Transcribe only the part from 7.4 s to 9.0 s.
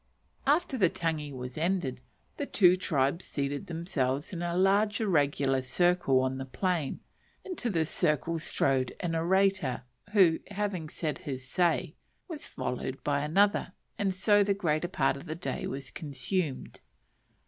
into this circle strode